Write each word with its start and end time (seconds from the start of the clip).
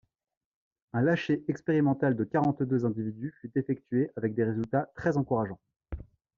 Un 0.93 1.01
lâcher 1.03 1.43
expérimental 1.47 2.15
de 2.15 2.23
quarante-deux 2.23 2.85
individus 2.87 3.35
fut 3.39 3.51
effectué 3.55 4.09
avec 4.15 4.33
des 4.33 4.43
résultats 4.45 4.89
très 4.95 5.15
encourageants. 5.15 5.59